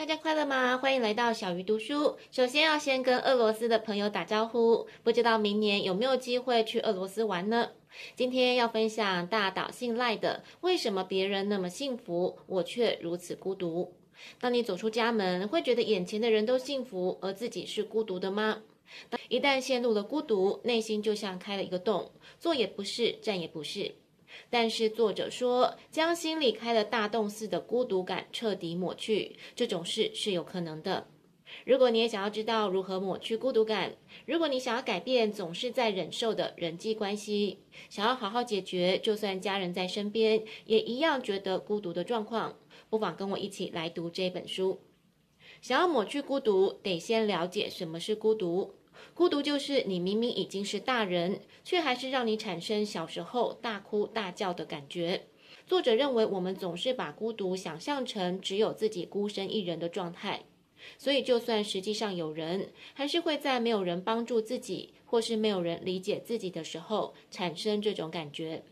[0.00, 0.78] 大家快乐吗？
[0.78, 2.16] 欢迎来到小鱼读书。
[2.30, 7.72] 首先要先跟俄罗斯的朋友打招呼，不知道明年有没有机会去俄罗斯玩呢？
[8.16, 13.84] 今天要分享大岛信赖的《为什么别人那么幸福，我却如此孤独》。
[14.40, 18.62] 当你走出家门，会觉得眼前的人都幸福，而自己是孤独的吗？
[19.28, 23.94] 一旦陷入了孤独，内心就像开了一个洞，坐也不是，站也不是。
[24.48, 31.06] 但是作者说，将心里开了大洞似的孤独感彻底抹去，这种事是有可能的。
[31.64, 37.58] 如果你也想要知道如何抹去孤独感，如果你想要改变总是在忍受的人际关系，
[37.88, 42.56] 想要好好解决，就算家人在身边也一样觉得孤独的状况，
[42.88, 44.80] 不妨跟我一起来读这本书。
[45.60, 48.76] 想要抹去孤独，得先了解什么是孤独。
[49.14, 55.26] 孤独就是你明明已经是大人，却还是让你产生小时候大哭大叫的感觉。
[55.66, 60.44] 作者认为，我们总是把孤独想象成只有自己孤身一人的状态，
[60.98, 68.64] 所以就算实际上有人，还是会在没有人帮助自己，或是没有人理解自己的时候，产生这种感觉。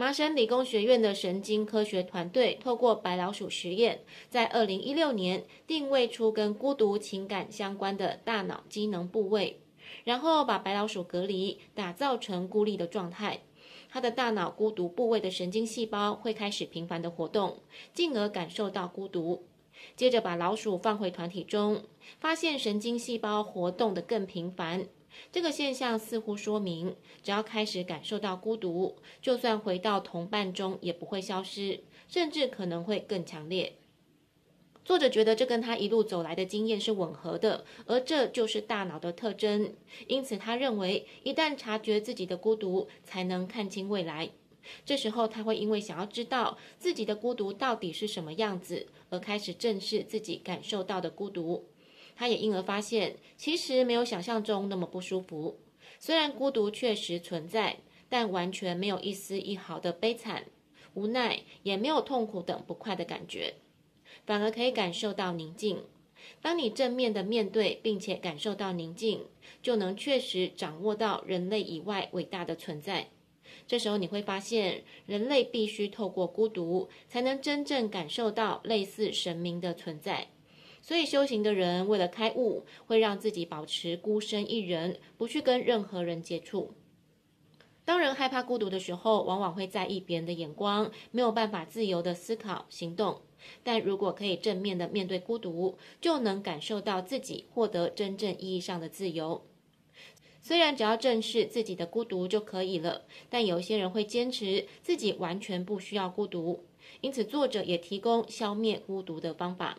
[0.00, 9.58] 麻省理工学院的神经科学团队透过白老鼠实验，在二零一六年定位出跟孤独情感相关的大脑机能部位，
[10.04, 13.40] 然后把白老鼠隔离，打造成孤立的状态。
[13.88, 17.58] 它的大脑孤独部位的神经细胞会开始频繁的活动，
[17.92, 19.48] 进而感受到孤独。
[19.96, 21.82] 接着把老鼠放回团体中，
[22.20, 24.86] 发现神经细胞活动得更频繁。
[25.30, 33.74] 这个现象似乎说明，只要开始感受到孤独，就算回到同伴中也不会消失，甚至可能会更强烈。
[34.84, 39.74] 作者觉得这跟他一路走来的经验是吻合的，而这就是大脑的特征。
[40.06, 44.30] 因此，他认为一旦察觉自己的孤独，才能看清未来。
[44.86, 51.66] 这时候，他会因为想要知道自己的孤独到底是什么样子，而开始正视自己感受到的孤独。
[52.18, 55.60] 他也因而发现，其实没有想象中那么不舒服。
[56.00, 57.76] 虽然孤独确实存在，
[58.08, 60.46] 但完全没有一丝一毫的悲惨、
[60.94, 63.54] 无奈，也没有痛苦等不快的感觉，
[64.26, 65.84] 反而可以感受到宁静。
[66.42, 69.24] 当你正面的面对，并且感受到宁静，
[69.62, 73.10] 就能确实掌握到人类以外伟大的存在。
[73.68, 80.26] 这时候你会发现，人类必须透过孤独，才能真正感受到类似神明的存在。
[80.88, 86.72] 所以修行的人为了开悟，会让自己保持孤身一人，不去跟任何人接触。
[87.84, 93.20] 当人害怕孤独的时候，往往会在意别人的眼光，没有办法自由的思考行动。
[93.62, 99.42] 但如果可以正面的面对孤独，就能感受到自己获得真正意义上的自由。
[100.40, 106.64] 虽然只要正视自己的孤独就可以了，但有些人会坚持自己完全不需要孤独。
[107.02, 109.78] 因此，作者也提供消灭孤独的方法。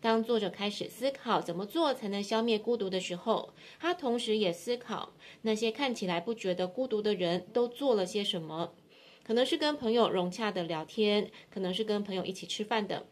[0.00, 8.72] 当作者开始思考怎么做才能消灭孤独的时候，他同时也思考那些看起来不觉得孤独的人都做了些什么。
[9.22, 13.06] 可能是跟朋友融洽的聊天，可能是跟朋友一起吃饭的。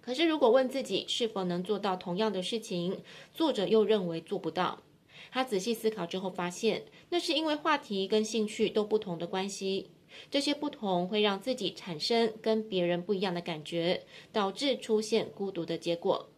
[0.00, 3.00] 可是如果问自己是否能做到同样的事情，
[3.34, 4.82] 作者又认为做不到。
[5.30, 9.90] 他仔细思考之后发现，那是因为话题跟兴趣都不同的关系。
[10.30, 14.02] 这些不同会让自己产生跟别人不一样的感觉，
[14.32, 16.28] 导致出现孤独的结果。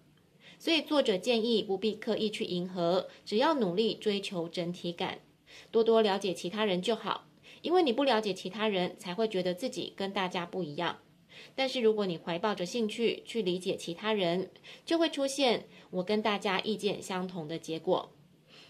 [0.59, 5.19] 所以作者建议不必刻意去迎合，只要努力追求整体感，
[5.71, 7.27] 多多了解其他人就好。
[7.61, 11.01] 因为你不了解其他人，才会觉得自己跟大家不一样。
[11.55, 14.51] 但是如果你怀抱着兴趣去理解其他人，
[14.87, 18.14] 就会出现我跟大家意见相同的结果。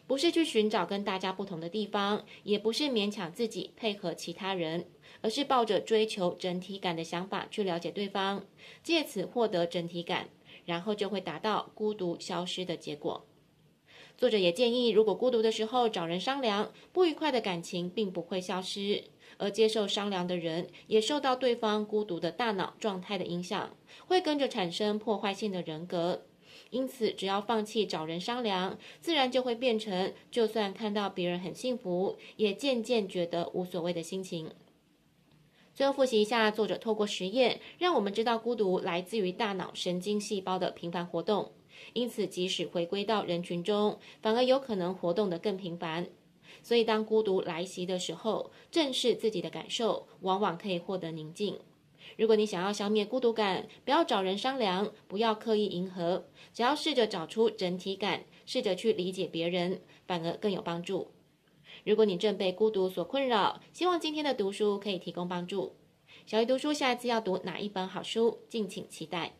[0.06, 4.86] 不是去寻找跟大家不同的地方，也不是勉强自己配合其他人，
[5.22, 8.44] 而是抱着追求整体感的想法去了解对方，
[8.82, 10.28] 借此获得整体感，
[10.66, 13.26] 然后就会达到孤独消失的结果。
[14.16, 19.04] 作者也建议，如果孤独的时候找人商量，不愉快的感情并不会消失，
[19.38, 23.74] 而接受商量的人也受到对方孤独的大脑状态的影响，
[24.06, 26.26] 会跟着产生破坏性的人格。
[26.74, 34.50] 因此，只要放弃找人商量，自然就会变成，就算看到别人很幸福，也渐渐觉得无所谓的心情。
[35.72, 41.52] 最后复习一下，作者透过实验，让我们知道孤独来自于大脑神经细胞的频繁活动。
[41.92, 46.08] 因此，即使回归到人群中，反而有可能活动得更频繁。
[46.64, 51.56] 所以，当孤独来袭的时候，正视自己的感受，往往可以获得宁静。
[52.16, 61.12] 如果你想要消灭孤独感，不要找人商量，不要刻意迎合，只要试着找出整体感，试着去理解别人，反而更有帮助。
[61.84, 65.76] 如果你正被孤独所困扰，希望今天的读书可以提供帮助。
[66.24, 69.34] 小鱼读书下一次要读哪一本好书，敬请期待。